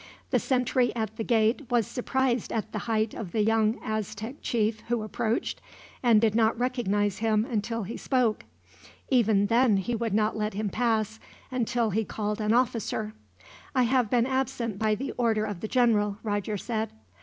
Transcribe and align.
The 0.31 0.39
sentry 0.39 0.91
at 0.95 1.15
the 1.15 1.23
gate 1.23 1.69
was 1.69 1.85
surprised 1.85 2.51
at 2.51 2.71
the 2.71 2.79
height 2.89 3.13
of 3.13 3.33
the 3.33 3.43
young 3.43 3.79
Aztec 3.83 4.37
chief 4.41 4.79
who 4.87 5.03
approached, 5.03 5.61
and 6.01 6.19
did 6.19 6.33
not 6.33 6.57
recognize 6.57 7.19
him 7.19 7.45
until 7.45 7.83
he 7.83 7.97
spoke. 7.97 8.43
Even 9.09 9.45
then 9.45 9.77
he 9.77 9.93
would 9.93 10.15
not 10.15 10.35
let 10.35 10.55
him 10.55 10.69
pass, 10.69 11.19
until 11.51 11.91
he 11.91 12.03
called 12.03 12.41
an 12.41 12.51
officer. 12.51 13.13
"I 13.75 13.83
have 13.83 14.09
been 14.09 14.25
absent 14.25 14.79
by 14.79 14.95
the 14.95 15.11
order 15.19 15.45
of 15.45 15.59
the 15.59 15.67
general," 15.67 16.17
Roger 16.23 16.57
said. 16.57 16.89